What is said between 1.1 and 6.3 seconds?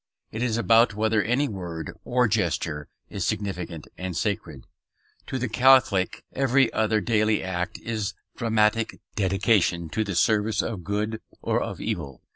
any word or gesture is significant and sacred. To the Catholic